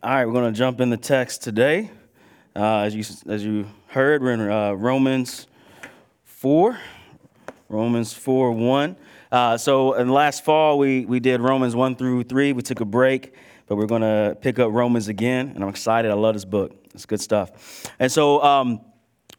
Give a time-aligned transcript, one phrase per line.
[0.00, 1.90] All right, we're going to jump in the text today.
[2.54, 5.48] Uh, as you as you heard, we're in uh, Romans
[6.22, 6.78] four,
[7.68, 8.94] Romans four one.
[9.32, 12.52] Uh, so in last fall we we did Romans one through three.
[12.52, 13.34] We took a break,
[13.66, 16.12] but we're going to pick up Romans again, and I'm excited.
[16.12, 16.76] I love this book.
[16.94, 17.90] It's good stuff.
[17.98, 18.40] And so.
[18.40, 18.82] Um,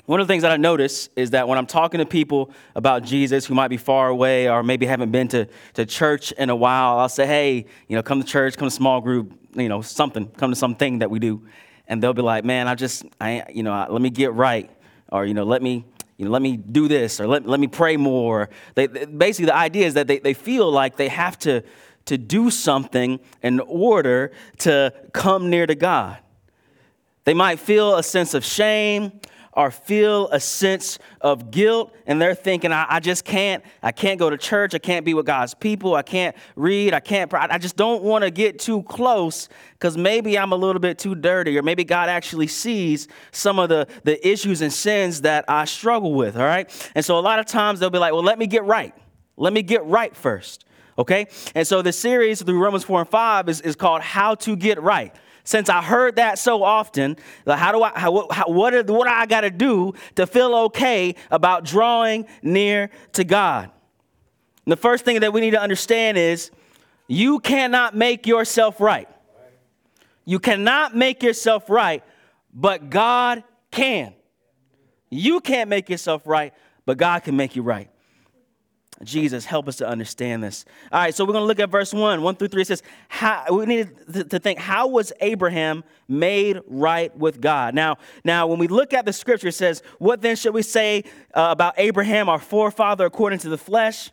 [0.05, 3.03] one of the things that I notice is that when I'm talking to people about
[3.03, 6.55] Jesus who might be far away or maybe haven't been to, to church in a
[6.55, 9.81] while, I'll say, hey, you know, come to church, come to small group, you know,
[9.81, 11.47] something, come to something that we do.
[11.87, 14.69] And they'll be like, man, I just, I, you know, let me get right.
[15.11, 15.85] Or, you know, let me,
[16.17, 18.49] you know, let me do this or let, let me pray more.
[18.75, 21.63] They, they, basically, the idea is that they, they feel like they have to,
[22.05, 26.17] to do something in order to come near to God.
[27.23, 29.19] They might feel a sense of shame
[29.59, 34.17] or feel a sense of guilt and they're thinking I, I, just can't i can't
[34.17, 37.57] go to church i can't be with god's people i can't read i can't i
[37.57, 41.57] just don't want to get too close because maybe i'm a little bit too dirty
[41.57, 46.13] or maybe god actually sees some of the, the issues and sins that i struggle
[46.13, 46.91] with all right?
[46.95, 48.95] And so a lot of times they'll be like well let me get right
[49.35, 50.63] let me get right first
[50.97, 51.27] okay?
[51.55, 54.81] And so the series through romans 4 and 5 is, is called how to get
[54.81, 59.07] right since I heard that so often, how do I, how, how, what, are, what
[59.07, 63.71] do I got to do to feel okay about drawing near to God?
[64.65, 66.51] And the first thing that we need to understand is
[67.07, 69.09] you cannot make yourself right.
[70.25, 72.03] You cannot make yourself right,
[72.53, 74.13] but God can.
[75.09, 76.53] You can't make yourself right,
[76.85, 77.89] but God can make you right.
[79.03, 80.65] Jesus, help us to understand this.
[80.91, 82.61] All right, so we're going to look at verse 1, 1 through 3.
[82.61, 87.73] It says, how, we need to think, how was Abraham made right with God?
[87.73, 91.03] Now, now, when we look at the scripture, it says, what then should we say
[91.33, 94.11] uh, about Abraham, our forefather, according to the flesh?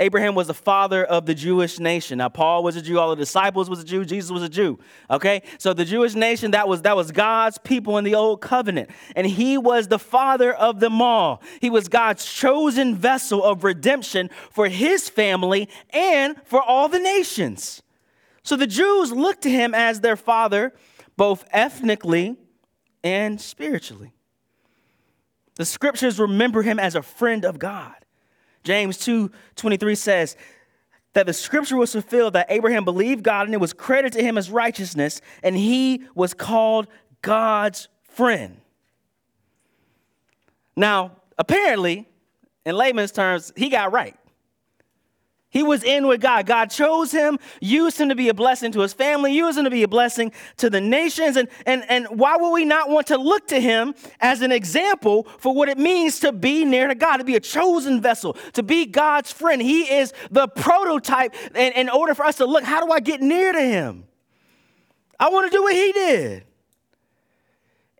[0.00, 2.18] Abraham was the father of the Jewish nation.
[2.18, 4.78] Now, Paul was a Jew, all the disciples was a Jew, Jesus was a Jew.
[5.10, 5.42] Okay?
[5.58, 8.90] So the Jewish nation, that was that was God's people in the old covenant.
[9.16, 11.42] And he was the father of them all.
[11.60, 17.82] He was God's chosen vessel of redemption for his family and for all the nations.
[18.44, 20.74] So the Jews looked to him as their father,
[21.16, 22.36] both ethnically
[23.02, 24.12] and spiritually.
[25.56, 27.96] The scriptures remember him as a friend of God.
[28.68, 30.36] James 2 23 says
[31.14, 34.36] that the scripture was fulfilled that Abraham believed God and it was credited to him
[34.36, 36.86] as righteousness, and he was called
[37.22, 38.60] God's friend.
[40.76, 42.06] Now, apparently,
[42.66, 44.14] in layman's terms, he got right.
[45.50, 46.44] He was in with God.
[46.44, 49.70] God chose him, used him to be a blessing to his family, used him to
[49.70, 51.38] be a blessing to the nations.
[51.38, 55.22] And, and, and why would we not want to look to him as an example
[55.38, 58.62] for what it means to be near to God, to be a chosen vessel, to
[58.62, 59.62] be God's friend?
[59.62, 61.34] He is the prototype.
[61.54, 64.04] And in order for us to look, how do I get near to him?
[65.18, 66.44] I want to do what he did.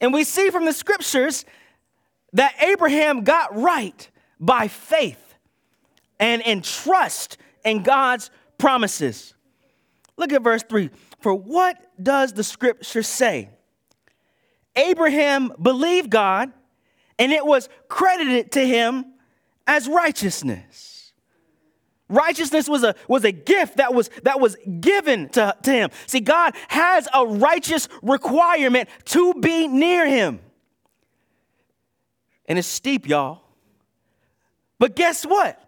[0.02, 1.46] And we see from the scriptures
[2.34, 5.27] that Abraham got right by faith
[6.18, 9.34] and in trust in God's promises.
[10.16, 10.90] Look at verse 3.
[11.20, 13.50] For what does the scripture say?
[14.76, 16.52] Abraham believed God,
[17.18, 19.04] and it was credited to him
[19.66, 21.12] as righteousness.
[22.08, 25.90] Righteousness was a, was a gift that was, that was given to, to him.
[26.06, 30.40] See, God has a righteous requirement to be near him.
[32.46, 33.42] And it's steep, y'all.
[34.78, 35.62] But guess what?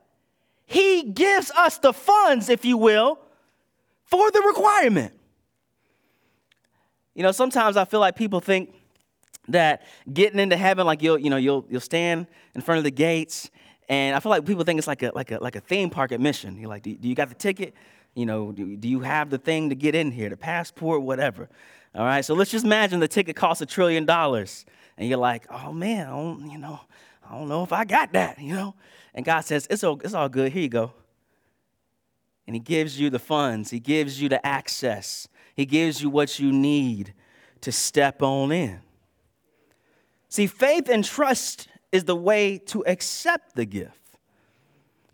[0.71, 3.19] He gives us the funds, if you will,
[4.05, 5.13] for the requirement.
[7.13, 8.73] You know, sometimes I feel like people think
[9.49, 9.83] that
[10.13, 13.51] getting into heaven, like you'll, you know, you'll you'll stand in front of the gates,
[13.89, 16.13] and I feel like people think it's like a like a like a theme park
[16.13, 16.57] admission.
[16.57, 17.75] You're like, do, do you got the ticket?
[18.15, 21.49] You know, do, do you have the thing to get in here, the passport, whatever?
[21.97, 24.65] All right, so let's just imagine the ticket costs a trillion dollars,
[24.97, 26.79] and you're like, oh man, I don't, you know,
[27.29, 28.77] I don't know if I got that, you know.
[29.15, 30.53] And God says, it's all, it's all good.
[30.53, 30.93] Here you go.
[32.47, 36.39] And He gives you the funds, He gives you the access, He gives you what
[36.39, 37.15] you need
[37.61, 38.81] to step on in.
[40.29, 43.97] See, faith and trust is the way to accept the gift.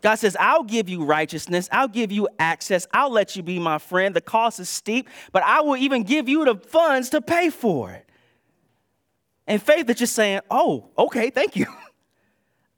[0.01, 1.67] God says, I'll give you righteousness.
[1.71, 2.87] I'll give you access.
[2.93, 4.15] I'll let you be my friend.
[4.15, 7.91] The cost is steep, but I will even give you the funds to pay for
[7.91, 8.07] it.
[9.47, 11.65] And faith is just saying, oh, okay, thank you.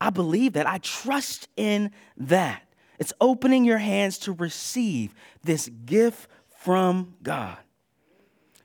[0.01, 0.67] I believe that.
[0.67, 2.63] I trust in that.
[2.99, 5.13] It's opening your hands to receive
[5.43, 6.29] this gift
[6.59, 7.57] from God.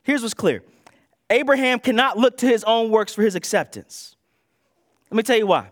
[0.03, 0.63] Here's what's clear
[1.31, 4.17] Abraham cannot look to his own works for his acceptance.
[5.11, 5.71] Let me tell you why.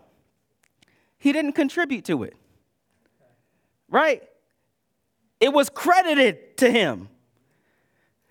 [1.17, 2.35] He didn't contribute to it,
[3.89, 4.23] right?
[5.39, 7.09] It was credited to him.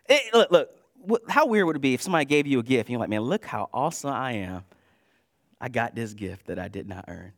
[0.08, 0.70] It, look, look,
[1.28, 3.22] how weird would it be if somebody gave you a gift and you're like, man,
[3.22, 4.64] look how awesome I am.
[5.62, 7.32] I got this gift that I did not earn.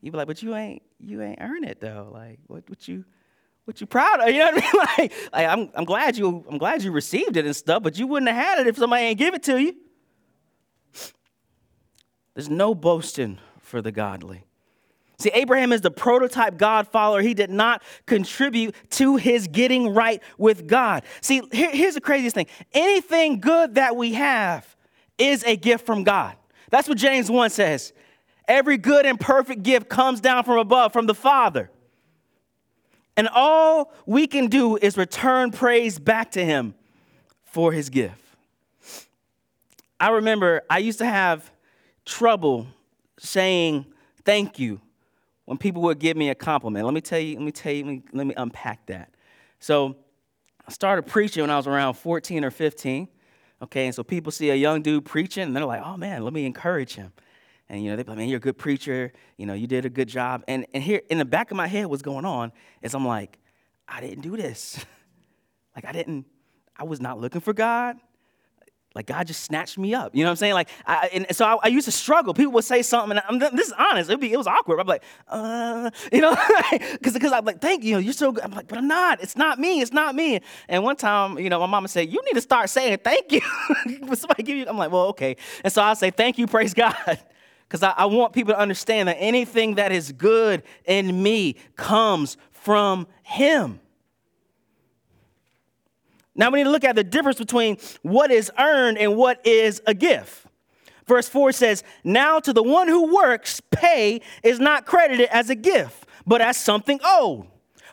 [0.00, 2.10] You'd be like, but you ain't you ain't earn it though.
[2.12, 3.04] Like, what what you
[3.64, 4.28] what you proud of?
[4.34, 4.86] You know what I mean?
[4.98, 8.08] Like, like I'm I'm glad you I'm glad you received it and stuff, but you
[8.08, 9.76] wouldn't have had it if somebody ain't give it to you.
[12.34, 14.44] There's no boasting for the godly.
[15.18, 17.20] See, Abraham is the prototype God follower.
[17.20, 21.04] He did not contribute to his getting right with God.
[21.20, 24.76] See, here, here's the craziest thing anything good that we have
[25.18, 26.34] is a gift from God.
[26.72, 27.92] That's what James 1 says.
[28.48, 31.70] Every good and perfect gift comes down from above, from the Father.
[33.14, 36.74] And all we can do is return praise back to Him
[37.44, 38.18] for His gift.
[40.00, 41.52] I remember I used to have
[42.06, 42.66] trouble
[43.18, 43.84] saying
[44.24, 44.80] thank you
[45.44, 46.86] when people would give me a compliment.
[46.86, 49.10] Let me tell you, let me tell you, let me, let me unpack that.
[49.60, 49.94] So
[50.66, 53.08] I started preaching when I was around 14 or 15.
[53.62, 56.32] Okay, and so people see a young dude preaching and they're like, oh man, let
[56.32, 57.12] me encourage him.
[57.68, 59.90] And you know, they're like, man, you're a good preacher, you know, you did a
[59.90, 60.42] good job.
[60.48, 63.38] And and here in the back of my head, what's going on is I'm like,
[63.86, 64.84] I didn't do this.
[65.76, 66.26] like I didn't,
[66.76, 67.96] I was not looking for God
[68.94, 70.14] like God just snatched me up.
[70.14, 70.54] You know what I'm saying?
[70.54, 72.34] Like, I, and so I, I, used to struggle.
[72.34, 74.10] People would say something, and I'm, this is honest.
[74.10, 74.80] It'd be, it was awkward.
[74.80, 76.36] I'm like, uh, you know,
[76.92, 77.98] because because I'm like, thank you.
[77.98, 78.44] You're so good.
[78.44, 79.22] I'm like, but I'm not.
[79.22, 79.80] It's not me.
[79.80, 80.40] It's not me.
[80.68, 83.40] And one time, you know, my mama said, you need to start saying thank you.
[84.14, 85.36] somebody give you, I'm like, well, okay.
[85.64, 87.18] And so I say, thank you, praise God.
[87.66, 92.36] Because I, I want people to understand that anything that is good in me comes
[92.50, 93.80] from Him.
[96.34, 99.82] Now we need to look at the difference between what is earned and what is
[99.86, 100.46] a gift.
[101.06, 105.54] Verse 4 says, Now to the one who works, pay is not credited as a
[105.54, 107.46] gift, but as something owed.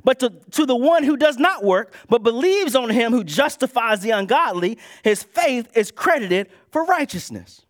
[0.03, 3.99] But to, to the one who does not work, but believes on him who justifies
[3.99, 7.65] the ungodly, his faith is credited for righteousness.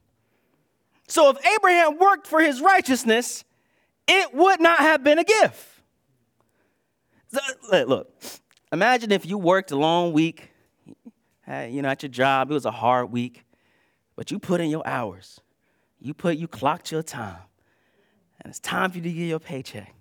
[1.08, 3.44] So if Abraham worked for his righteousness,
[4.08, 5.82] it would not have been a gift.
[7.72, 8.14] Look,
[8.72, 10.49] imagine if you worked a long week
[11.50, 13.44] you know, at your job, it was a hard week,
[14.16, 15.42] but you put in your hours.
[16.00, 17.40] You put, you clocked your time.
[18.42, 19.94] And it's time for you to get your paycheck.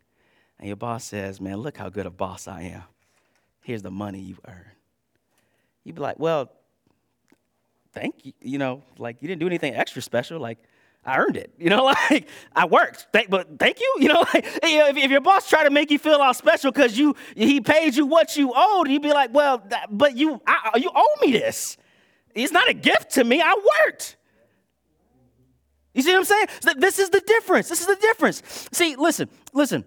[0.59, 2.83] And your boss says, man, look how good a boss I am.
[3.63, 4.77] Here's the money you earned.
[5.85, 6.51] You'd be like, well,
[7.93, 8.33] thank you.
[8.41, 10.39] You know, like you didn't do anything extra special.
[10.39, 10.59] Like,
[11.09, 11.53] I earned it.
[11.59, 13.09] You know, like I worked.
[13.13, 13.97] Thank, but thank you.
[13.99, 16.99] You know, like, if, if, your boss tried to make you feel all special because
[16.99, 20.71] you he paid you what you owed, you'd be like, well, that, but you I,
[20.75, 21.79] uh, you owe me this.
[22.35, 23.41] It's not a gift to me.
[23.41, 23.55] I
[23.87, 24.17] worked.
[25.95, 26.47] You see what I'm saying?
[26.79, 27.69] This is the difference.
[27.69, 28.43] This is the difference.
[28.71, 29.85] See, listen, listen.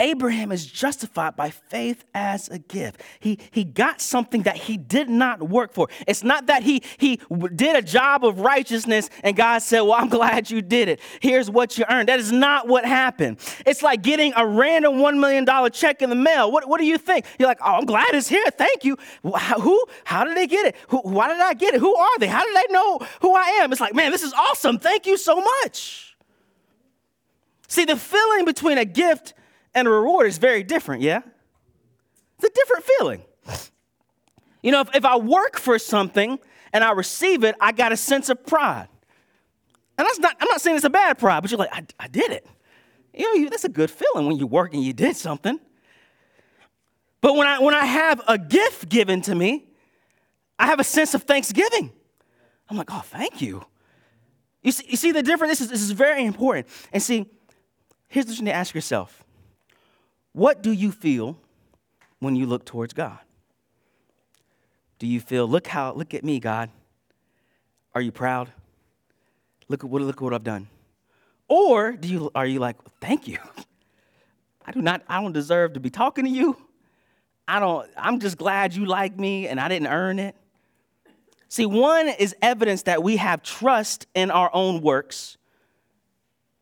[0.00, 3.02] Abraham is justified by faith as a gift.
[3.18, 5.88] He, he got something that he did not work for.
[6.06, 7.20] It's not that he, he
[7.56, 11.00] did a job of righteousness and God said, Well, I'm glad you did it.
[11.20, 12.08] Here's what you earned.
[12.08, 13.38] That is not what happened.
[13.66, 16.52] It's like getting a random $1 million check in the mail.
[16.52, 17.24] What, what do you think?
[17.36, 18.46] You're like, Oh, I'm glad it's here.
[18.52, 18.96] Thank you.
[19.22, 19.84] Who?
[20.04, 20.76] How did they get it?
[20.88, 21.80] Who, why did I get it?
[21.80, 22.28] Who are they?
[22.28, 23.72] How did they know who I am?
[23.72, 24.78] It's like, Man, this is awesome.
[24.78, 26.16] Thank you so much.
[27.66, 29.34] See, the feeling between a gift
[29.74, 31.20] and a reward is very different, yeah?
[32.38, 33.22] It's a different feeling.
[34.62, 36.38] You know, if, if I work for something
[36.72, 38.88] and I receive it, I got a sense of pride.
[39.96, 42.08] And that's not, I'm not saying it's a bad pride, but you're like, I, I
[42.08, 42.46] did it.
[43.14, 45.58] You know, you, that's a good feeling when you work and you did something.
[47.20, 49.66] But when I, when I have a gift given to me,
[50.58, 51.92] I have a sense of thanksgiving.
[52.68, 53.64] I'm like, oh, thank you.
[54.62, 55.52] You see, you see the difference?
[55.52, 56.68] This is, this is very important.
[56.92, 57.26] And see,
[58.08, 59.24] here's you need to ask yourself
[60.38, 61.36] what do you feel
[62.20, 63.18] when you look towards God?
[65.00, 66.70] Do you feel, look how, look at me, God?
[67.92, 68.52] Are you proud?
[69.66, 70.68] Look at what, look at what I've done.
[71.48, 73.38] Or do you, are you like, thank you?
[74.64, 76.56] I do not, I don't deserve to be talking to you.
[77.48, 80.36] I don't, I'm just glad you like me and I didn't earn it.
[81.48, 85.36] See, one is evidence that we have trust in our own works,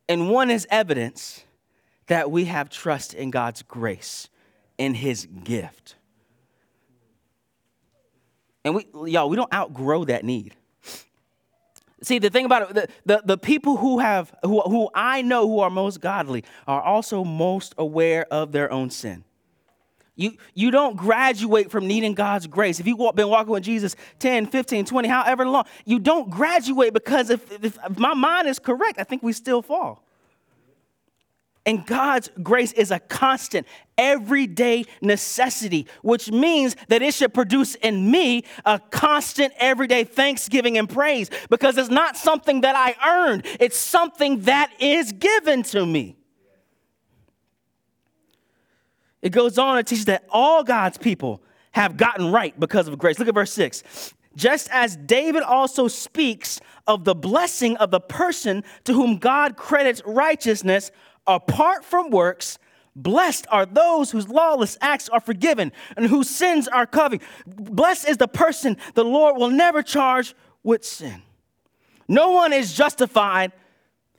[0.08, 1.42] and one is evidence
[2.06, 4.28] that we have trust in God's grace,
[4.78, 5.96] in His gift.
[8.64, 10.54] And we, y'all, we don't outgrow that need.
[12.02, 15.48] See, the thing about it, the, the, the, people who have, who, who I know
[15.48, 19.24] who are most godly are also most aware of their own sin.
[20.14, 22.80] You, you don't graduate from needing God's grace.
[22.80, 27.30] If you've been walking with Jesus 10, 15, 20, however long, you don't graduate because
[27.30, 30.05] if, if, if my mind is correct, I think we still fall.
[31.66, 33.66] And God's grace is a constant,
[33.98, 40.88] everyday necessity, which means that it should produce in me a constant, everyday thanksgiving and
[40.88, 46.16] praise because it's not something that I earned, it's something that is given to me.
[49.20, 51.42] It goes on to teach that all God's people
[51.72, 53.18] have gotten right because of grace.
[53.18, 54.14] Look at verse 6.
[54.36, 60.00] Just as David also speaks of the blessing of the person to whom God credits
[60.06, 60.92] righteousness
[61.26, 62.58] apart from works,
[62.94, 67.20] blessed are those whose lawless acts are forgiven and whose sins are covered.
[67.46, 71.22] Blessed is the person the Lord will never charge with sin.
[72.08, 73.52] No one is justified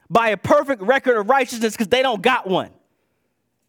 [0.10, 2.72] by a perfect record of righteousness because they don't got one.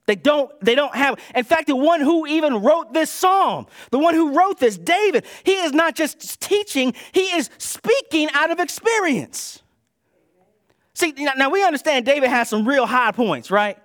[0.07, 1.21] They don't, they don't have.
[1.35, 5.27] In fact, the one who even wrote this psalm, the one who wrote this, David,
[5.45, 9.63] he is not just teaching, he is speaking out of experience.
[10.99, 13.79] See, now we understand David has some real high points, right?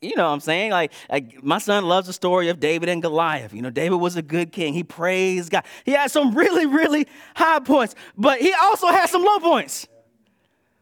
[0.00, 0.70] You know what I'm saying?
[0.70, 3.52] Like, like, my son loves the story of David and Goliath.
[3.52, 4.72] You know, David was a good king.
[4.72, 5.64] He praised God.
[5.84, 9.86] He had some really, really high points, but he also had some low points.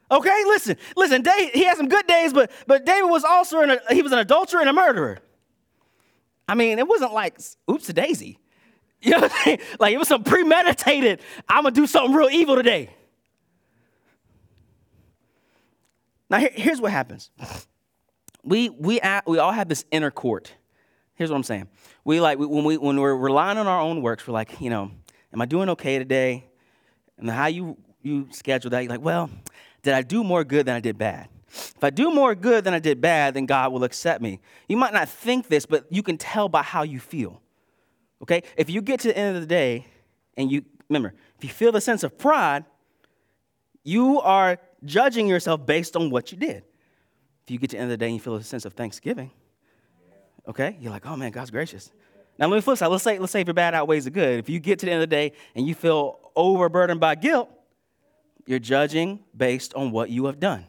[0.09, 1.25] Okay, listen, listen.
[1.53, 4.61] He had some good days, but but David was also an, he was an adulterer
[4.61, 5.19] and a murderer.
[6.49, 8.39] I mean, it wasn't like oops a daisy.
[9.05, 9.59] You know what I'm saying?
[9.81, 11.23] Like it was some premeditated.
[11.49, 12.91] I'm gonna do something real evil today.
[16.33, 17.31] Now here, here's what happens.
[18.43, 20.55] We we we all have this inner court.
[21.15, 21.69] Here's what I'm saying.
[22.05, 24.91] We like when we when we're relying on our own works, we're like, you know,
[25.33, 26.47] am I doing okay today?
[27.19, 29.29] And how you you schedule that, you're like, well,
[29.83, 31.29] did I do more good than I did bad?
[31.49, 34.41] If I do more good than I did bad, then God will accept me.
[34.69, 37.43] You might not think this, but you can tell by how you feel.
[38.23, 38.43] Okay?
[38.57, 39.87] If you get to the end of the day
[40.39, 42.65] and you, remember, if you feel the sense of pride,
[43.85, 46.65] you are judging yourself based on what you did.
[47.45, 48.75] If you get to the end of the day and you feel a sense of
[48.75, 49.31] thanksgiving,
[50.47, 51.91] okay, you're like, oh man, God's gracious.
[52.39, 52.87] Now let me flip side.
[52.89, 54.39] Let's say, let's say if your bad outweighs the good.
[54.39, 57.51] If you get to the end of the day and you feel overburdened by guilt,
[58.47, 60.67] you're judging based on what you have done.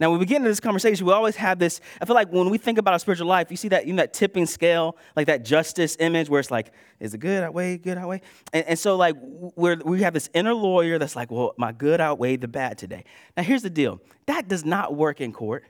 [0.00, 1.80] Now, when we get into this conversation, we always have this.
[2.00, 4.02] I feel like when we think about our spiritual life, you see that you know
[4.02, 7.98] that tipping scale, like that justice image, where it's like, is it good outweigh good
[7.98, 8.20] outweigh?
[8.52, 9.16] And, and so, like,
[9.56, 13.04] we we have this inner lawyer that's like, well, my good outweighed the bad today.
[13.36, 15.64] Now, here's the deal: that does not work in court.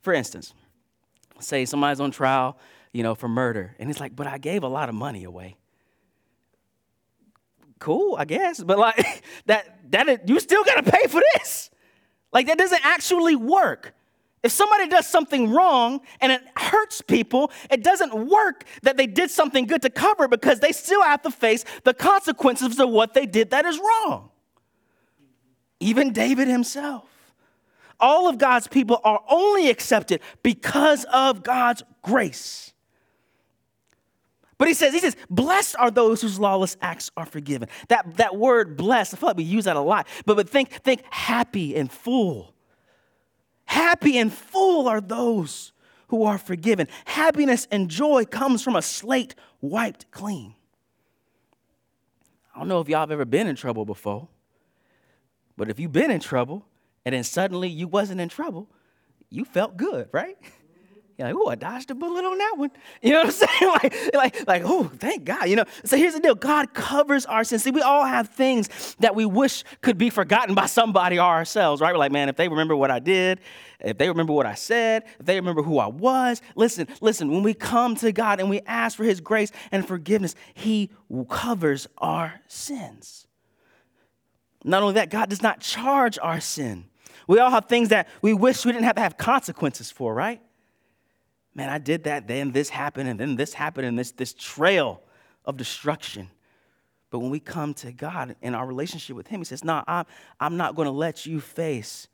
[0.00, 0.54] For instance,
[1.40, 2.58] say somebody's on trial,
[2.92, 5.56] you know, for murder, and it's like, but I gave a lot of money away
[7.78, 8.62] cool, I guess.
[8.62, 11.70] But like that that you still got to pay for this.
[12.32, 13.94] Like that doesn't actually work.
[14.42, 19.30] If somebody does something wrong and it hurts people, it doesn't work that they did
[19.30, 23.26] something good to cover because they still have to face the consequences of what they
[23.26, 24.30] did that is wrong.
[25.80, 27.08] Even David himself.
[27.98, 32.72] All of God's people are only accepted because of God's grace.
[34.58, 37.68] But he says, he says, blessed are those whose lawless acts are forgiven.
[37.88, 40.06] That, that word blessed, I feel like we use that a lot.
[40.24, 42.54] But, but think, think happy and full.
[43.66, 45.72] Happy and full are those
[46.08, 46.88] who are forgiven.
[47.04, 50.54] Happiness and joy comes from a slate wiped clean.
[52.54, 54.28] I don't know if y'all have ever been in trouble before,
[55.58, 56.64] but if you've been in trouble
[57.04, 58.70] and then suddenly you wasn't in trouble,
[59.28, 60.38] you felt good, right?
[61.18, 62.70] You're like, oh, I dodged a bullet on that one.
[63.02, 63.72] You know what I'm saying?
[63.82, 65.48] like, like, like, oh, thank God.
[65.48, 67.62] You know, so here's the deal God covers our sins.
[67.62, 71.80] See, we all have things that we wish could be forgotten by somebody or ourselves,
[71.80, 71.92] right?
[71.92, 73.40] We're like, man, if they remember what I did,
[73.80, 77.42] if they remember what I said, if they remember who I was, listen, listen, when
[77.42, 80.90] we come to God and we ask for his grace and forgiveness, he
[81.30, 83.26] covers our sins.
[84.64, 86.86] Not only that, God does not charge our sin.
[87.28, 90.40] We all have things that we wish we didn't have to have consequences for, right?
[91.56, 95.02] Man, I did that, then this happened, and then this happened, and this, this trail
[95.46, 96.28] of destruction.
[97.10, 100.04] But when we come to God in our relationship with Him, He says, No, I'm,
[100.38, 102.08] I'm not going to let you face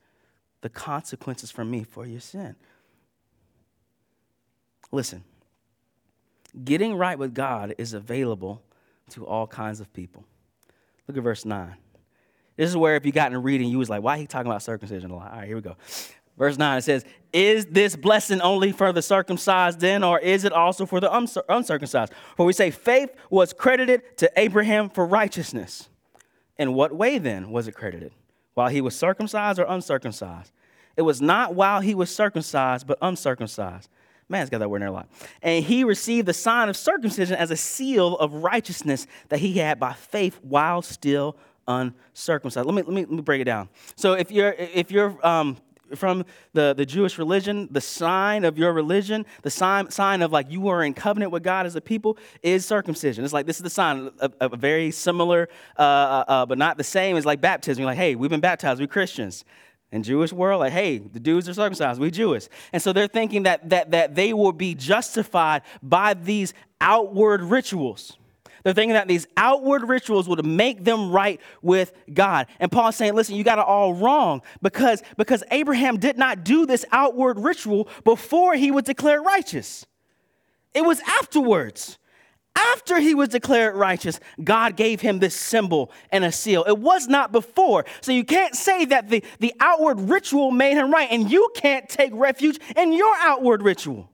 [0.61, 2.55] the consequences from me for your sin.
[4.93, 5.25] Listen,
[6.65, 8.63] getting right with God is available
[9.11, 10.25] to all kinds of people.
[11.09, 11.75] Look at verse 9.
[12.57, 14.63] This is where if you got in reading, you was like, why he talking about
[14.63, 15.33] circumcision a lot?
[15.33, 15.77] All right, here we go.
[16.39, 20.53] Verse 9, it says, Is this blessing only for the circumcised then, or is it
[20.53, 21.11] also for the
[21.49, 22.13] uncircumcised?
[22.37, 25.89] For we say faith was credited to Abraham for righteousness.
[26.59, 28.13] In what way then was it credited?
[28.55, 30.53] While he was circumcised or uncircumcised?
[30.97, 33.89] It was not while he was circumcised, but uncircumcised.
[34.29, 35.09] Man, it's got that word in there a lot.
[35.43, 39.79] And he received the sign of circumcision as a seal of righteousness that he had
[39.79, 41.37] by faith while still
[41.69, 42.67] uncircumcised.
[42.67, 43.69] Let me, let me, let me break it down.
[43.97, 45.59] So if you're, if you're um,
[45.97, 50.51] from the, the Jewish religion, the sign of your religion, the sign, sign of like
[50.51, 53.25] you are in covenant with God as a people is circumcision.
[53.25, 56.59] It's like this is the sign of, of a very similar, uh, uh, uh, but
[56.59, 57.83] not the same as like baptism.
[57.83, 59.45] You're like, hey, we've been baptized, we're Christians.
[59.91, 62.49] In Jewish world, like, hey, the dudes are circumcised, we Jewish.
[62.73, 68.17] And so they're thinking that, that, that they will be justified by these outward rituals.
[68.63, 72.47] They're thinking that these outward rituals would make them right with God.
[72.61, 76.67] And Paul's saying, listen, you got it all wrong because, because Abraham did not do
[76.67, 79.87] this outward ritual before he was declared righteous.
[80.75, 81.99] It was afterwards.
[82.55, 86.65] After he was declared righteous, God gave him this symbol and a seal.
[86.65, 87.87] It was not before.
[88.03, 91.89] So you can't say that the, the outward ritual made him right, and you can't
[91.89, 94.12] take refuge in your outward ritual.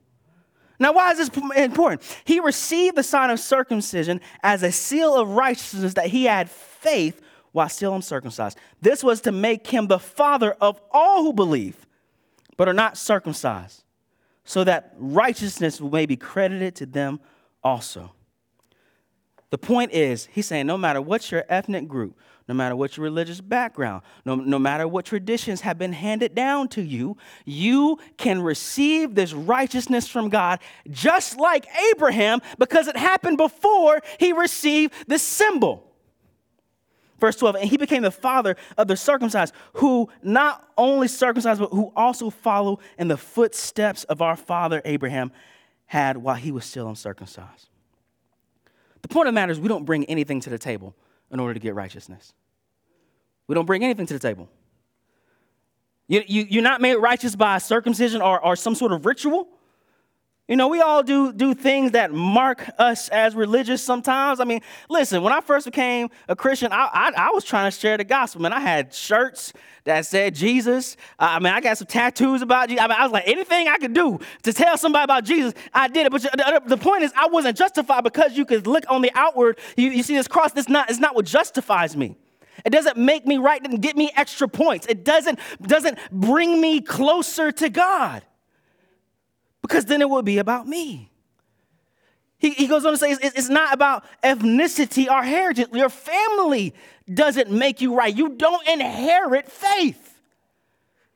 [0.79, 2.01] Now, why is this important?
[2.23, 7.21] He received the sign of circumcision as a seal of righteousness that he had faith
[7.51, 8.57] while still uncircumcised.
[8.81, 11.85] This was to make him the father of all who believe,
[12.55, 13.83] but are not circumcised,
[14.45, 17.19] so that righteousness may be credited to them
[17.63, 18.13] also.
[19.49, 22.17] The point is, he's saying no matter what your ethnic group,
[22.49, 26.67] no matter what your religious background, no, no matter what traditions have been handed down
[26.67, 27.15] to you,
[27.45, 34.33] you can receive this righteousness from God just like Abraham because it happened before he
[34.33, 35.93] received this symbol.
[37.19, 41.69] Verse 12, and he became the father of the circumcised, who not only circumcised, but
[41.69, 45.31] who also follow in the footsteps of our father Abraham
[45.85, 47.69] had while he was still uncircumcised.
[49.03, 50.95] The point of the matter is, we don't bring anything to the table
[51.31, 52.33] in order to get righteousness.
[53.47, 54.49] We don't bring anything to the table.
[56.07, 59.47] You, you, you're not made righteous by circumcision or, or some sort of ritual.
[60.49, 64.39] You know, we all do, do things that mark us as religious sometimes.
[64.39, 67.77] I mean, listen, when I first became a Christian, I, I, I was trying to
[67.77, 68.51] share the gospel, man.
[68.51, 69.53] I had shirts
[69.83, 70.97] that said Jesus.
[71.19, 72.83] I mean, I got some tattoos about Jesus.
[72.83, 75.87] I, mean, I was like, anything I could do to tell somebody about Jesus, I
[75.87, 76.11] did it.
[76.11, 79.59] But the, the point is, I wasn't justified because you could look on the outward.
[79.77, 82.17] You, you see this cross, this not, it's not what justifies me.
[82.65, 84.87] It doesn't make me right, and get me extra points.
[84.87, 88.23] It doesn't, doesn't bring me closer to God
[89.61, 91.11] because then it would be about me.
[92.39, 95.67] He, he goes on to say it's, it's not about ethnicity or heritage.
[95.73, 96.73] Your family
[97.13, 98.15] doesn't make you right.
[98.15, 100.19] You don't inherit faith.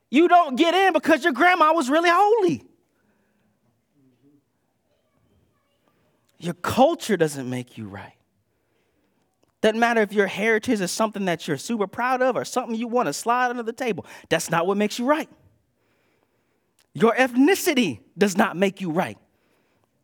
[0.10, 2.64] You don't get in because your grandma was really holy.
[6.40, 8.14] Your culture doesn't make you right.
[9.62, 12.90] Doesn't matter if your heritage is something that you're super proud of or something you
[12.90, 14.06] want to slide under the table.
[14.28, 15.30] That's not what makes you right.
[16.94, 19.18] Your ethnicity does not make you right.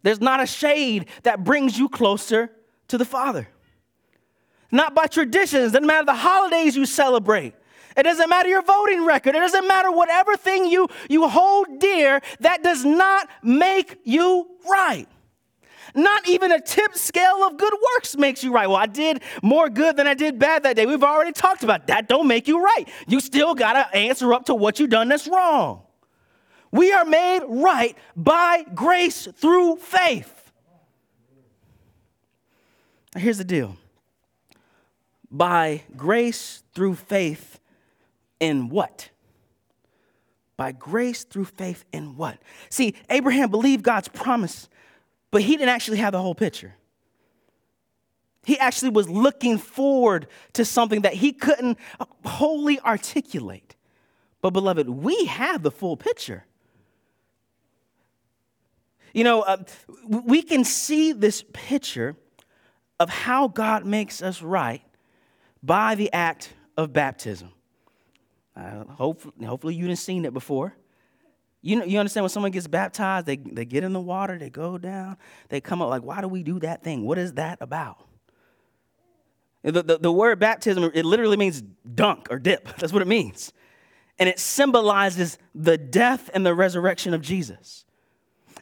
[0.03, 2.51] There's not a shade that brings you closer
[2.87, 3.47] to the Father.
[4.71, 7.53] Not by traditions, doesn't matter the holidays you celebrate.
[7.97, 9.35] It doesn't matter your voting record.
[9.35, 15.07] It doesn't matter whatever thing you, you hold dear, that does not make you right.
[15.95, 18.67] Not even a tip scale of good works makes you right.
[18.67, 20.85] Well, I did more good than I did bad that day.
[20.85, 22.07] We've already talked about that.
[22.07, 22.87] Don't make you right.
[23.07, 25.81] You still got to answer up to what you've done that's wrong.
[26.71, 30.51] We are made right by grace through faith.
[33.15, 33.75] Now, here's the deal
[35.31, 37.59] by grace through faith
[38.39, 39.09] in what?
[40.57, 42.37] By grace through faith in what?
[42.69, 44.69] See, Abraham believed God's promise,
[45.31, 46.75] but he didn't actually have the whole picture.
[48.43, 51.77] He actually was looking forward to something that he couldn't
[52.25, 53.75] wholly articulate.
[54.41, 56.45] But, beloved, we have the full picture.
[59.13, 59.63] You know, uh,
[60.05, 62.15] we can see this picture
[62.99, 64.81] of how God makes us right
[65.63, 67.51] by the act of baptism.
[68.55, 70.75] Uh, hopefully, hopefully, you didn't seen it before.
[71.61, 74.49] You, know, you understand when someone gets baptized, they, they get in the water, they
[74.49, 75.17] go down,
[75.49, 77.05] they come up like, why do we do that thing?
[77.05, 78.05] What is that about?
[79.63, 82.65] The, the, the word baptism, it literally means dunk or dip.
[82.77, 83.51] That's what it means.
[84.17, 87.85] And it symbolizes the death and the resurrection of Jesus.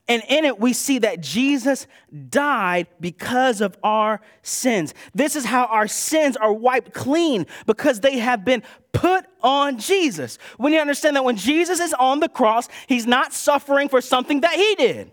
[0.09, 1.85] And in it, we see that Jesus
[2.29, 4.93] died because of our sins.
[5.13, 10.37] This is how our sins are wiped clean because they have been put on Jesus.
[10.55, 14.41] When you understand that when Jesus is on the cross, he's not suffering for something
[14.41, 15.11] that he did,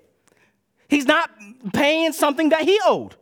[0.88, 1.28] he's not
[1.72, 3.16] paying something that he owed.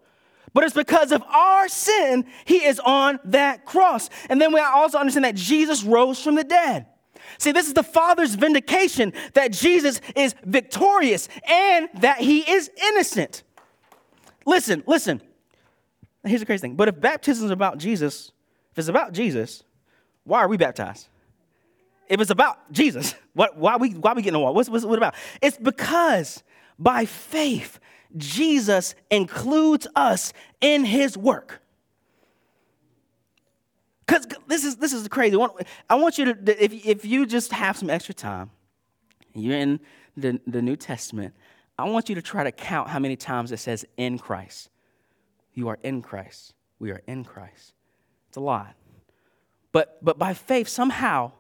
[0.54, 4.10] But it's because of our sin, he is on that cross.
[4.28, 6.86] And then we also understand that Jesus rose from the dead.
[7.38, 13.42] See, this is the Father's vindication that Jesus is victorious and that he is innocent.
[14.46, 15.20] Listen, listen.
[16.24, 16.76] Here's the crazy thing.
[16.76, 18.32] But if baptism is about Jesus,
[18.72, 19.64] if it's about Jesus,
[20.24, 21.08] why are we baptized?
[22.08, 24.54] If it's about Jesus, what, why, we, why we getting wall?
[24.54, 25.14] What's, what's what about?
[25.40, 26.42] It's because
[26.78, 27.80] by faith,
[28.16, 31.61] Jesus includes us in his work.
[34.06, 35.36] Because this is, this is crazy.
[35.88, 38.50] I want you to, if, if you just have some extra time,
[39.34, 39.80] you're in
[40.16, 41.34] the, the New Testament,
[41.78, 44.68] I want you to try to count how many times it says in Christ.
[45.54, 46.54] You are in Christ.
[46.78, 47.74] We are in Christ.
[48.28, 48.74] It's a lot.
[49.70, 51.32] But, but by faith, somehow,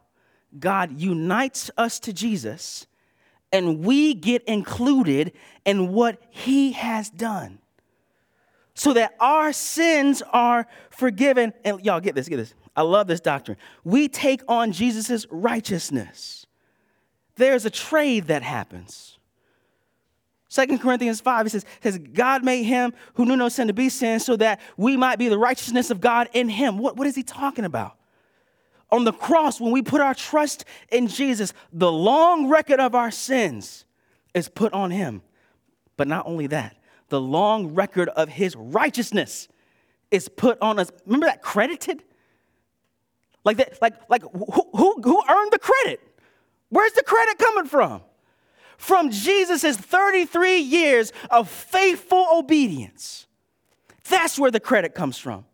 [0.58, 2.86] God unites us to Jesus
[3.52, 5.32] and we get included
[5.64, 7.58] in what he has done
[8.74, 11.52] so that our sins are forgiven.
[11.64, 12.54] And y'all get this, get this.
[12.74, 13.58] I love this doctrine.
[13.84, 16.46] We take on Jesus' righteousness.
[17.36, 19.18] There's a trade that happens.
[20.48, 23.88] Second Corinthians 5, it says, says, God made him who knew no sin to be
[23.88, 26.76] sin so that we might be the righteousness of God in him.
[26.76, 27.96] What, what is he talking about?
[28.90, 33.10] On the cross, when we put our trust in Jesus, the long record of our
[33.10, 33.86] sins
[34.34, 35.22] is put on him.
[35.96, 36.76] But not only that,
[37.12, 39.46] the long record of his righteousness
[40.10, 40.90] is put on us.
[41.04, 42.02] Remember that credited?
[43.44, 46.00] Like that, like, like who, who, who earned the credit?
[46.70, 48.00] Where's the credit coming from?
[48.78, 53.26] From Jesus' 33 years of faithful obedience.
[54.08, 55.44] That's where the credit comes from.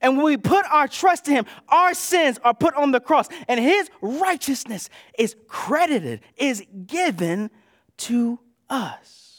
[0.00, 3.28] And when we put our trust in Him, our sins are put on the cross,
[3.46, 7.50] and His righteousness is credited, is given
[7.98, 9.29] to us.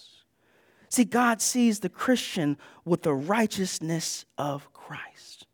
[0.91, 5.47] See, God sees the Christian with the righteousness of Christ.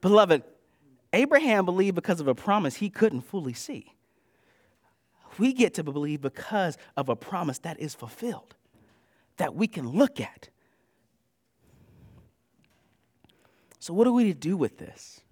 [0.00, 0.44] Beloved,
[1.12, 3.94] Abraham believed because of a promise he couldn't fully see.
[5.38, 8.54] We get to believe because of a promise that is fulfilled,
[9.38, 10.50] that we can look at
[13.82, 15.22] So, what are we to do with this?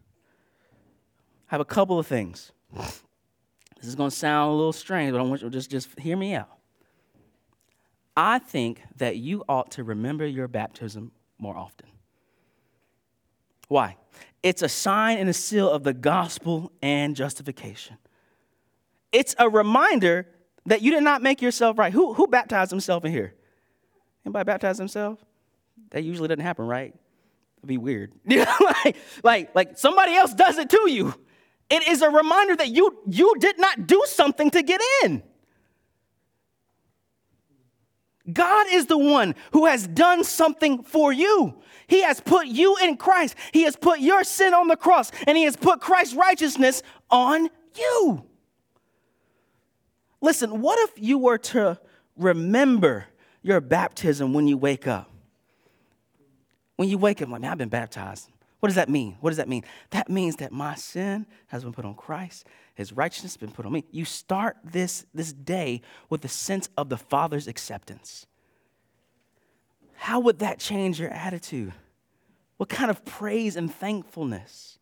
[1.49, 2.51] I have a couple of things.
[2.75, 3.05] This
[3.85, 6.17] is going to sound a little strange, but I want you to just, just hear
[6.17, 6.60] me out.
[8.16, 11.88] I think that you ought to remember your baptism more often.
[13.68, 13.96] Why?
[14.42, 17.96] It's a sign and a seal of the gospel and justification.
[19.12, 20.27] It's a reminder
[20.66, 21.92] that you did not make yourself right.
[21.92, 23.35] Who, who baptized himself in here?
[24.25, 25.25] Anybody baptize himself?
[25.90, 26.94] That usually doesn't happen, right?
[27.59, 28.12] It'd be weird.
[28.27, 31.14] like, like, like somebody else does it to you.
[31.68, 35.23] It is a reminder that you, you did not do something to get in.
[38.33, 41.55] God is the one who has done something for you.
[41.87, 43.35] He has put you in Christ.
[43.53, 47.49] He has put your sin on the cross, and He has put Christ's righteousness on
[47.77, 48.25] you.
[50.21, 51.79] Listen, what if you were to
[52.16, 53.07] remember
[53.43, 55.11] your baptism when you wake up?
[56.77, 58.31] When you wake up, like, man, I've been baptized.
[58.61, 59.16] What does that mean?
[59.20, 59.64] What does that mean?
[59.90, 63.66] That means that my sin has been put on Christ, his righteousness has been put
[63.66, 63.85] on me.
[63.90, 68.27] You start this, this day with a sense of the Father's acceptance.
[69.94, 71.73] How would that change your attitude?
[72.59, 74.79] What kind of praise and thankfulness?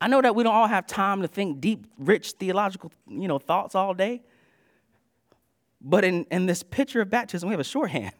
[0.00, 3.38] I know that we don't all have time to think deep, rich theological you know,
[3.38, 4.22] thoughts all day.
[5.80, 8.12] But in, in this picture of baptism, we have a shorthand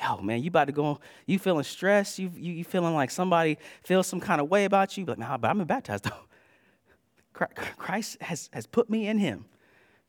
[0.00, 3.58] yo, man, you about to go, you feeling stressed, you, you, you feeling like somebody
[3.82, 7.46] feels some kind of way about you, but nah, but I'm baptized though.
[7.76, 9.46] Christ has, has put me in him.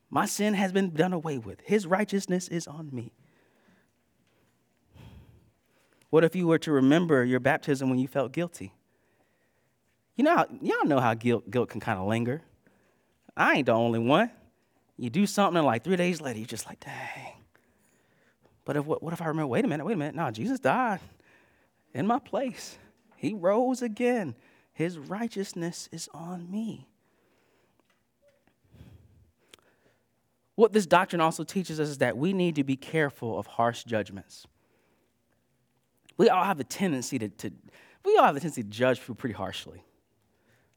[0.10, 1.62] My sin has been done away with.
[1.64, 3.14] His righteousness is on me.
[6.10, 8.74] What if you were to remember your baptism when you felt guilty?
[10.18, 12.42] You know, y'all know how guilt, guilt can kind of linger.
[13.38, 14.30] I ain't the only one.
[14.98, 17.41] You do something and like three days later, you're just like, dang,
[18.66, 20.16] but if, what, what if I remember, wait a minute, wait a minute.
[20.16, 21.00] No, Jesus died
[21.94, 22.78] in my place.
[23.16, 24.36] He rose again.
[24.74, 26.88] His righteousness is on me.
[30.56, 33.84] What this doctrine also teaches us is that we need to be careful of harsh
[33.84, 34.46] judgments.
[36.18, 37.52] We all have a tendency to, to
[38.06, 39.84] we all have a tendency to judge people pretty harshly.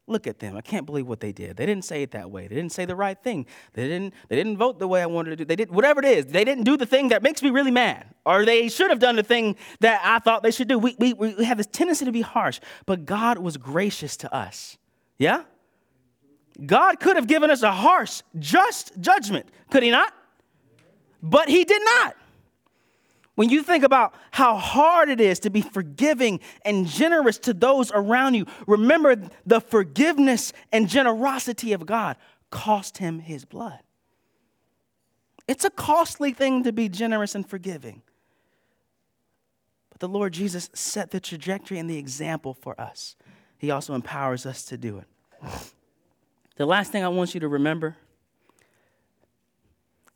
[0.06, 0.54] Look at them.
[0.54, 1.56] I can't believe what they did.
[1.56, 2.46] They didn't say it that way.
[2.46, 3.46] They didn't say the right thing.
[3.72, 5.44] They didn't, they didn't vote the way I wanted to do.
[5.46, 6.26] They did whatever it is.
[6.26, 8.14] They didn't do the thing that makes me really mad.
[8.26, 10.78] Or they should have done the thing that I thought they should do.
[10.78, 14.76] We, we, we have this tendency to be harsh, but God was gracious to us.
[15.16, 15.44] Yeah?
[16.66, 19.46] God could have given us a harsh, just judgment.
[19.70, 20.12] Could he not?
[21.22, 22.16] But he did not.
[23.34, 27.90] When you think about how hard it is to be forgiving and generous to those
[27.92, 32.16] around you, remember the forgiveness and generosity of God
[32.50, 33.80] cost him his blood.
[35.48, 38.02] It's a costly thing to be generous and forgiving.
[39.90, 43.16] But the Lord Jesus set the trajectory and the example for us.
[43.58, 45.08] He also empowers us to do it.
[46.56, 47.96] The last thing I want you to remember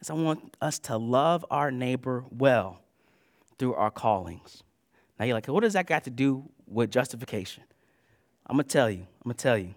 [0.01, 2.81] is I want us to love our neighbor well
[3.59, 4.63] through our callings.
[5.19, 7.65] Now you're like, what does that got to do with justification?
[8.47, 9.01] I'm gonna tell you.
[9.01, 9.75] I'm gonna tell you.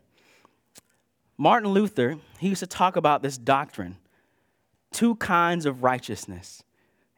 [1.38, 3.98] Martin Luther, he used to talk about this doctrine
[4.91, 6.63] two kinds of righteousness.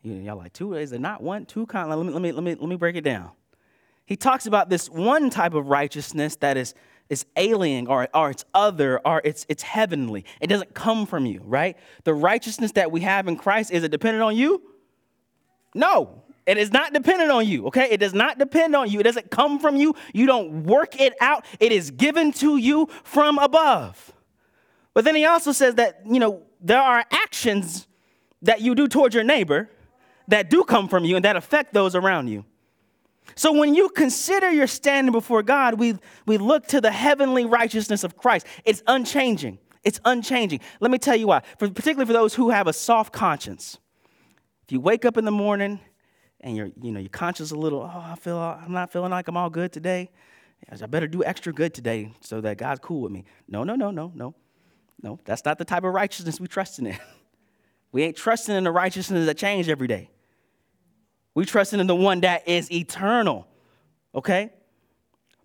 [0.03, 0.73] Y'all like, two?
[0.73, 1.45] Is it not one?
[1.45, 1.89] Two kinds?
[1.89, 3.31] Let me, let, me, let, me, let me break it down.
[4.05, 6.73] He talks about this one type of righteousness that is,
[7.09, 10.25] is alien or, or it's other or it's, it's heavenly.
[10.41, 11.77] It doesn't come from you, right?
[12.03, 14.61] The righteousness that we have in Christ, is it dependent on you?
[15.73, 17.87] No, it is not dependent on you, okay?
[17.89, 18.99] It does not depend on you.
[18.99, 19.95] It doesn't come from you.
[20.13, 21.45] You don't work it out.
[21.59, 24.11] It is given to you from above.
[24.93, 27.87] But then he also says that, you know, there are actions
[28.41, 29.69] that you do towards your neighbor
[30.27, 32.45] that do come from you and that affect those around you.
[33.35, 38.03] So when you consider your standing before God, we, we look to the heavenly righteousness
[38.03, 38.45] of Christ.
[38.65, 39.59] It's unchanging.
[39.83, 40.59] It's unchanging.
[40.79, 41.41] Let me tell you why.
[41.57, 43.79] For, particularly for those who have a soft conscience.
[44.63, 45.79] If you wake up in the morning
[46.43, 49.27] and your you know your conscience a little, oh, I feel I'm not feeling like
[49.27, 50.11] I'm all good today.
[50.71, 53.25] I better do extra good today so that God's cool with me.
[53.47, 54.35] No, no, no, no, no.
[55.01, 56.97] No, that's not the type of righteousness we trusting in.
[57.91, 60.09] We ain't trusting in the righteousness that change every day.
[61.35, 63.47] We trusting in the one that is eternal.
[64.15, 64.51] Okay?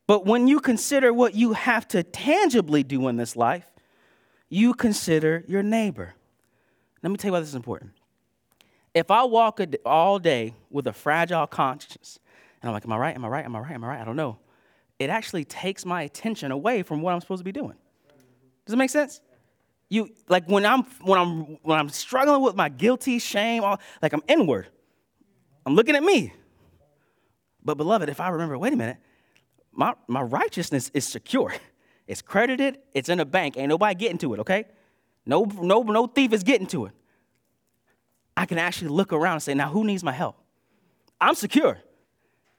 [0.06, 3.70] But when you consider what you have to tangibly do in this life,
[4.48, 6.14] you consider your neighbor.
[7.02, 7.92] Let me tell you why this is important.
[8.94, 12.18] If I walk all day with a fragile conscience,
[12.60, 13.14] and I'm like, am I right?
[13.14, 13.44] Am I right?
[13.44, 13.72] Am I right?
[13.72, 14.00] Am I right?
[14.00, 14.38] I don't know.
[14.98, 17.76] It actually takes my attention away from what I'm supposed to be doing.
[18.66, 19.20] Does it make sense?
[19.88, 24.12] You like when I'm when I'm when I'm struggling with my guilty shame, all, like
[24.12, 24.68] I'm inward.
[25.64, 26.32] I'm looking at me.
[27.64, 28.96] But beloved, if I remember, wait a minute,
[29.72, 31.54] my, my righteousness is secure.
[32.06, 33.58] It's credited, it's in a bank.
[33.58, 34.64] Ain't nobody getting to it, okay?
[35.26, 36.92] No, no, no thief is getting to it.
[38.38, 40.36] I can actually look around and say, now who needs my help?
[41.20, 41.76] I'm secure.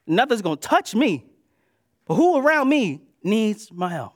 [0.05, 1.25] Nothing's gonna touch me.
[2.05, 4.11] But who around me needs my help?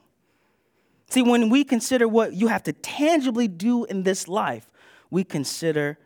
[1.08, 4.70] See, when we consider what you have to tangibly do in this life,
[5.08, 5.96] we consider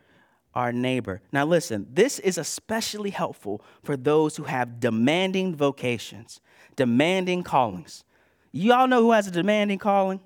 [0.55, 1.21] our neighbor.
[1.33, 6.39] Now, listen, this is especially helpful for those who have demanding vocations,
[6.77, 8.05] demanding callings.
[8.53, 10.21] You all know who has a demanding calling?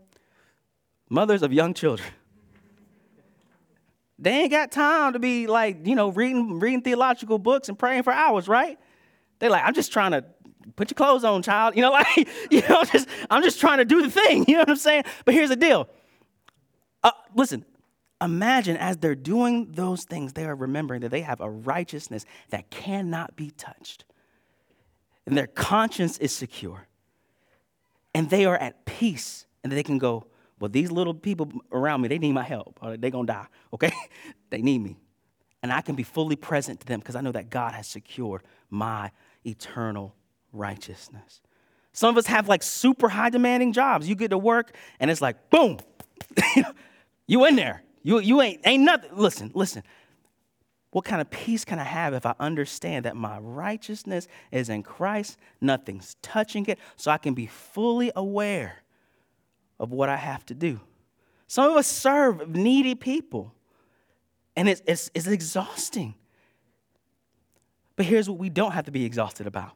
[1.09, 2.07] Mothers of young children.
[4.19, 8.03] They ain't got time to be like, you know, reading, reading theological books and praying
[8.03, 8.77] for hours, right?
[9.39, 10.23] They're like, I'm just trying to
[10.75, 11.75] put your clothes on, child.
[11.75, 14.45] You know, like, you know, just I'm just trying to do the thing.
[14.47, 15.03] You know what I'm saying?
[15.25, 15.89] But here's the deal.
[17.03, 17.65] Uh, listen,
[18.21, 22.69] imagine as they're doing those things, they are remembering that they have a righteousness that
[22.69, 24.05] cannot be touched.
[25.25, 26.87] And their conscience is secure.
[28.13, 29.45] And they are at peace.
[29.63, 30.27] And they can go,
[30.59, 32.79] well, these little people around me, they need my help.
[32.81, 33.91] They're going to die, okay?
[34.49, 34.97] they need me.
[35.61, 38.43] And I can be fully present to them because I know that God has secured
[38.69, 39.11] my
[39.45, 40.15] eternal
[40.51, 41.41] righteousness.
[41.93, 44.07] Some of us have like super high demanding jobs.
[44.07, 45.79] You get to work and it's like, boom,
[47.27, 47.83] you in there.
[48.01, 49.11] You, you ain't, ain't nothing.
[49.13, 49.83] Listen, listen.
[50.91, 54.83] What kind of peace can I have if I understand that my righteousness is in
[54.83, 55.39] Christ?
[55.59, 58.82] Nothing's touching it, so I can be fully aware
[59.83, 60.79] of what I have to do.
[61.45, 63.53] Some of us serve needy people,
[64.55, 66.15] and it's, it's, it's exhausting.
[67.97, 69.73] But here's what we don't have to be exhausted about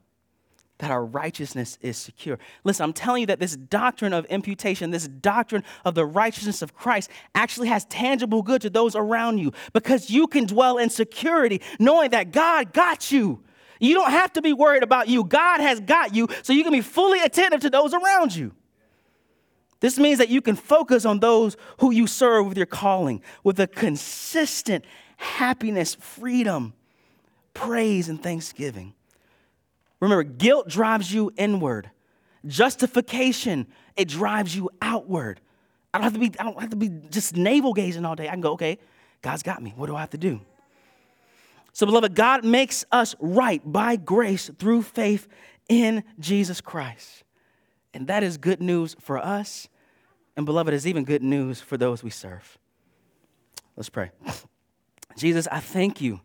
[0.80, 2.38] that our righteousness is secure.
[2.63, 6.76] Listen, I'm telling you that this doctrine of imputation, this doctrine of the righteousness of
[6.76, 11.62] Christ, actually has tangible good to those around you because you can dwell in security
[11.80, 13.43] knowing that God got you.
[13.80, 15.24] You don't have to be worried about you.
[15.24, 18.54] God has got you, so you can be fully attentive to those around you.
[19.80, 23.60] This means that you can focus on those who you serve with your calling, with
[23.60, 24.86] a consistent
[25.18, 26.74] happiness, freedom,
[27.54, 28.94] praise, and thanksgiving.
[30.00, 31.90] Remember, guilt drives you inward.
[32.46, 35.42] Justification, it drives you outward.
[35.94, 38.28] I don't have to be, I don't have to be just navel gazing all day.
[38.28, 38.78] I can go, okay,
[39.22, 39.74] God's got me.
[39.76, 40.40] What do I have to do?
[41.74, 45.28] So, beloved, God makes us right by grace through faith
[45.70, 47.24] in Jesus Christ.
[47.93, 49.67] And that is good news for us.
[50.36, 52.58] And, beloved, is even good news for those we serve.
[53.76, 54.12] Let's pray.
[55.17, 56.21] Jesus, I thank you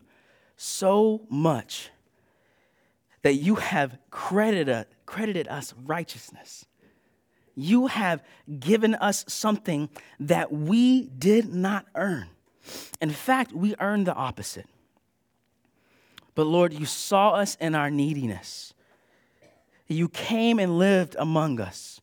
[0.55, 1.89] so much
[3.23, 6.65] that you have credited, uh, credited us righteousness.
[7.55, 8.23] You have
[8.59, 12.27] given us something that we did not earn.
[13.01, 14.67] In fact, we earned the opposite.
[16.35, 18.73] But Lord, you saw us in our neediness.
[19.87, 22.01] You came and lived among us.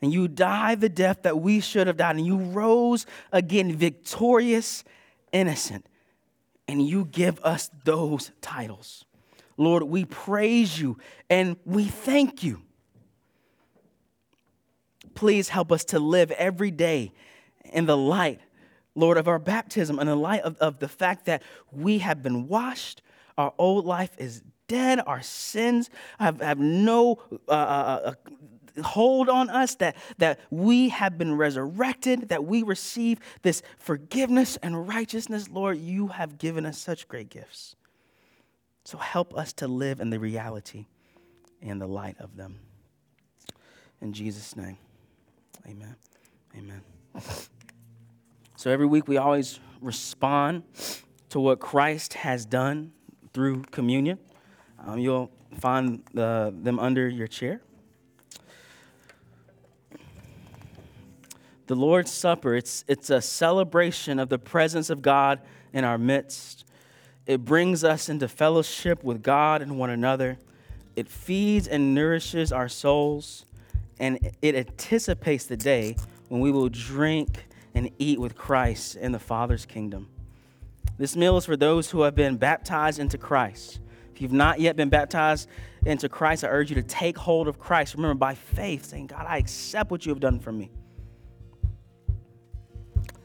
[0.00, 4.84] and you died the death that we should have died, and you rose again victorious,
[5.32, 5.86] innocent,
[6.68, 9.04] and you give us those titles.
[9.56, 12.62] Lord, we praise you and we thank you.
[15.14, 17.12] Please help us to live every day
[17.64, 18.38] in the light,
[18.94, 22.46] Lord, of our baptism and the light of, of the fact that we have been
[22.46, 23.02] washed,
[23.36, 28.14] our old life is dead, our sins have, have no uh, uh,
[28.76, 34.56] uh, hold on us, that, that we have been resurrected, that we receive this forgiveness
[34.62, 35.48] and righteousness.
[35.48, 37.74] Lord, you have given us such great gifts.
[38.84, 40.86] So help us to live in the reality
[41.60, 42.60] and the light of them.
[44.00, 44.78] In Jesus' name,
[45.66, 45.96] amen.
[46.56, 46.82] Amen.
[48.56, 50.62] So every week we always respond
[51.30, 52.92] to what Christ has done
[53.32, 54.18] through communion.
[54.86, 57.60] Um, you'll find the, them under your chair.
[61.66, 65.40] The Lord's Supper, it's, it's a celebration of the presence of God
[65.72, 66.64] in our midst.
[67.26, 70.38] It brings us into fellowship with God and one another.
[70.96, 73.44] It feeds and nourishes our souls,
[74.00, 75.96] and it anticipates the day
[76.28, 80.08] when we will drink and eat with Christ in the Father's kingdom.
[80.96, 83.78] This meal is for those who have been baptized into Christ.
[84.18, 85.48] If you've not yet been baptized
[85.86, 87.94] into Christ, I urge you to take hold of Christ.
[87.94, 90.72] Remember, by faith, saying, God, I accept what you have done for me.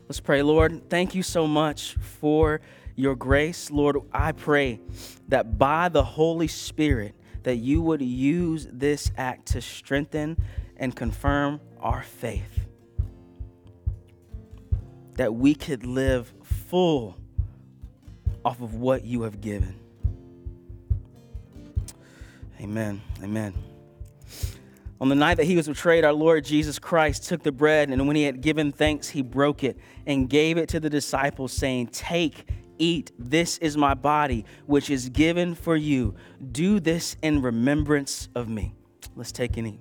[0.07, 0.91] Let's pray, Lord.
[0.91, 2.61] Thank you so much for
[2.95, 4.81] your grace, Lord, I pray
[5.29, 10.37] that by the Holy Spirit that you would use this act to strengthen
[10.77, 12.67] and confirm our faith.
[15.17, 17.17] That we could live full
[18.45, 19.79] off of what you have given.
[22.63, 23.01] Amen.
[23.21, 23.53] Amen.
[25.01, 28.07] On the night that he was betrayed, our Lord Jesus Christ took the bread, and
[28.07, 31.87] when he had given thanks, he broke it and gave it to the disciples, saying,
[31.87, 32.47] Take
[32.77, 36.15] Eat, this is my body, which is given for you.
[36.51, 38.73] Do this in remembrance of me.
[39.15, 39.79] Let's take and eat.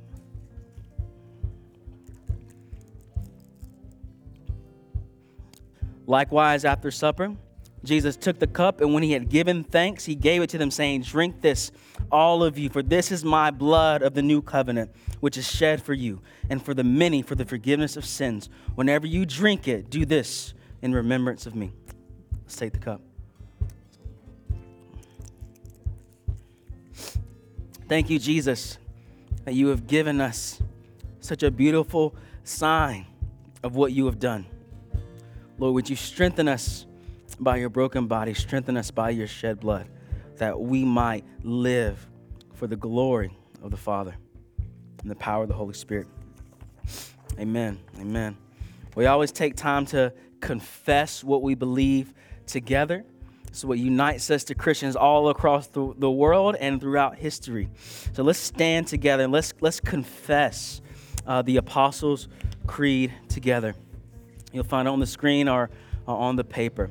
[6.06, 7.34] Likewise, after supper,
[7.84, 10.70] Jesus took the cup, and when he had given thanks, he gave it to them,
[10.70, 11.72] saying, Drink this,
[12.12, 14.90] all of you, for this is my blood of the new covenant,
[15.20, 18.48] which is shed for you and for the many for the forgiveness of sins.
[18.76, 21.72] Whenever you drink it, do this in remembrance of me.
[22.42, 23.00] Let's take the cup.
[27.88, 28.78] Thank you, Jesus,
[29.44, 30.62] that you have given us
[31.20, 32.14] such a beautiful
[32.44, 33.06] sign
[33.62, 34.46] of what you have done.
[35.58, 36.86] Lord, would you strengthen us
[37.42, 39.88] by your broken body, strengthen us by your shed blood,
[40.36, 42.06] that we might live
[42.54, 44.14] for the glory of the Father
[45.00, 46.06] and the power of the Holy Spirit.
[47.38, 47.78] Amen.
[47.98, 48.36] Amen.
[48.94, 52.12] We always take time to confess what we believe
[52.46, 53.04] together.
[53.52, 57.68] Is what unites us to Christians all across the, the world and throughout history.
[58.14, 60.80] So let's stand together and let's, let's confess
[61.26, 62.28] uh, the Apostles'
[62.66, 63.74] Creed together.
[64.54, 65.68] You'll find it on the screen or,
[66.06, 66.90] or on the paper.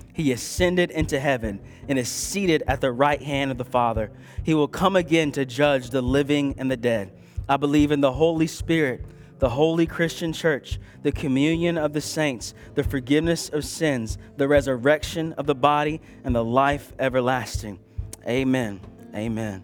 [0.21, 4.11] He ascended into heaven and is seated at the right hand of the Father.
[4.43, 7.11] He will come again to judge the living and the dead.
[7.49, 9.03] I believe in the Holy Spirit
[9.39, 15.33] the holy Christian church, the communion of the saints, the forgiveness of sins, the resurrection
[15.33, 17.79] of the body, and the life everlasting.
[18.27, 18.79] Amen.
[19.15, 19.63] Amen.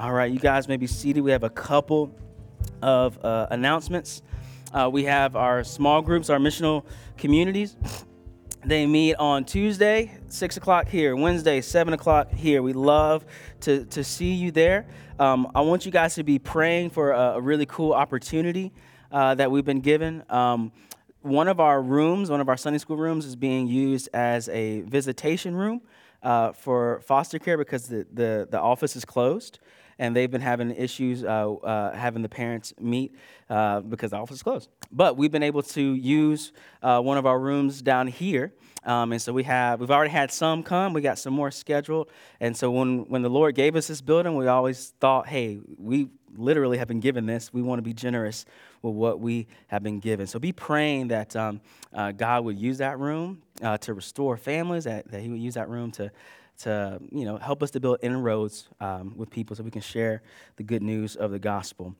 [0.00, 1.20] All right, you guys may be seated.
[1.20, 2.12] We have a couple
[2.82, 4.22] of uh, announcements.
[4.72, 6.84] Uh, we have our small groups, our missional
[7.16, 7.76] communities.
[8.64, 12.60] They meet on Tuesday, 6 o'clock here, Wednesday, 7 o'clock here.
[12.60, 13.24] We love
[13.60, 14.84] to, to see you there.
[15.20, 18.72] Um, I want you guys to be praying for a, a really cool opportunity
[19.12, 20.24] uh, that we've been given.
[20.28, 20.72] Um,
[21.22, 24.80] one of our rooms, one of our Sunday school rooms, is being used as a
[24.82, 25.80] visitation room
[26.24, 29.60] uh, for foster care because the, the, the, office is closed
[29.98, 33.14] and they've been having issues uh, uh having the parents meet
[33.50, 34.68] uh, because the office is closed.
[34.90, 38.52] But we've been able to use one of our rooms down here.
[38.84, 40.92] Um, and so we have we've already had some come.
[40.92, 42.10] We got some more scheduled.
[42.40, 46.08] And so when when the Lord gave us this building, we always thought, hey, we
[46.36, 47.52] literally have been given this.
[47.52, 48.44] We want to be generous
[48.82, 50.26] with what we have been given.
[50.26, 51.60] So be praying that um,
[51.92, 55.54] uh, God would use that room uh, to restore families, that, that He would use
[55.54, 56.10] that room to,
[56.60, 60.22] to you know, help us to build inroads um, with people so we can share
[60.56, 61.94] the good news of the gospel.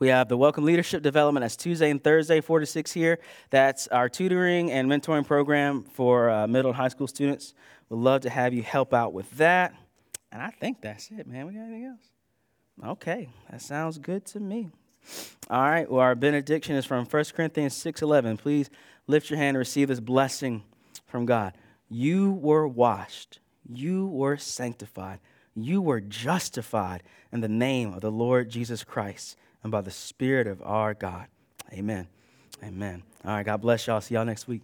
[0.00, 1.44] We have the Welcome Leadership Development.
[1.44, 3.20] That's Tuesday and Thursday, 4 to 6 here.
[3.50, 7.54] That's our tutoring and mentoring program for uh, middle and high school students.
[7.88, 9.72] We'd love to have you help out with that.
[10.32, 11.46] And I think that's it, man.
[11.46, 12.10] We got anything else?
[12.84, 14.70] Okay, that sounds good to me.
[15.50, 18.38] All right, well, our benediction is from 1 Corinthians 6.11.
[18.38, 18.70] Please
[19.06, 20.62] lift your hand and receive this blessing
[21.06, 21.54] from God.
[21.88, 23.40] You were washed.
[23.68, 25.20] You were sanctified.
[25.54, 27.02] You were justified
[27.32, 31.26] in the name of the Lord Jesus Christ and by the Spirit of our God.
[31.72, 32.08] Amen.
[32.62, 33.02] Amen.
[33.24, 34.00] All right, God bless y'all.
[34.00, 34.62] See y'all next week.